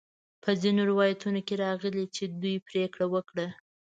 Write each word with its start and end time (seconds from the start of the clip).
په 0.43 0.51
ځینو 0.61 0.81
روایتونو 0.91 1.39
کې 1.47 1.55
راغلي 1.65 2.05
چې 2.15 2.23
دوی 2.41 2.55
پریکړه 2.69 3.05
وکړه. 3.13 3.47